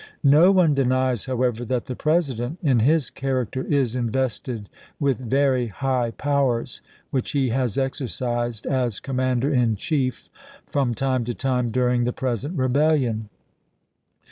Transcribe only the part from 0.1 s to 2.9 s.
No one denies, however, that the President, in